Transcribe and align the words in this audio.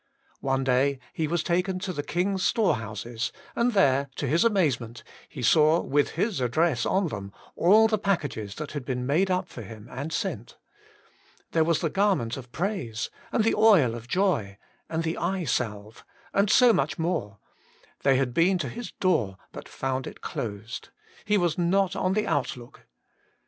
One 0.39 0.63
day 0.63 0.97
he 1.13 1.27
was 1.27 1.43
taken 1.43 1.77
to 1.81 1.93
the 1.93 2.01
king's 2.01 2.41
store 2.43 2.77
houses, 2.77 3.31
and 3.55 3.73
there, 3.73 4.09
to 4.15 4.25
his 4.25 4.43
amaze 4.43 4.79
ment, 4.79 5.03
he 5.29 5.43
saw, 5.43 5.79
with 5.81 6.13
his 6.17 6.41
address 6.41 6.87
on 6.87 7.09
them, 7.09 7.31
all 7.55 7.87
the 7.87 7.99
packages 7.99 8.55
that 8.55 8.71
had 8.71 8.83
been 8.83 9.05
made 9.05 9.29
up 9.29 9.47
for 9.47 9.61
him, 9.61 9.87
and 9.91 10.11
sent. 10.11 10.57
There 11.51 11.63
was 11.63 11.81
the 11.81 11.89
garment 11.91 12.35
of 12.35 12.51
praise, 12.51 13.11
and 13.31 13.43
the 13.43 13.53
oil 13.53 13.93
of 13.93 14.07
joy, 14.07 14.57
and 14.89 15.03
the 15.03 15.19
eyesalve, 15.19 16.03
and 16.33 16.49
so 16.49 16.73
much 16.73 16.97
more; 16.97 17.37
they 18.01 18.17
had 18.17 18.33
been 18.33 18.57
to 18.57 18.69
his 18.69 18.91
door, 18.93 19.37
but 19.51 19.69
found 19.69 20.07
it 20.07 20.19
closed; 20.21 20.89
he 21.25 21.37
was 21.37 21.59
not 21.59 21.95
on 21.95 22.13
the 22.13 22.25
outlook. 22.25 22.87